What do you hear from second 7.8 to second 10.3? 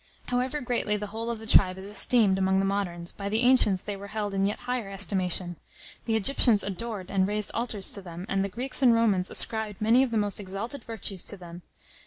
to them, and the Greeks and Romans ascribed many of the